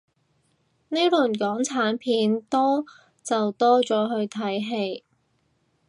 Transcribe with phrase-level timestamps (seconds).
[0.89, 2.83] 呢輪港產片多
[3.21, 5.03] 就多咗去睇戲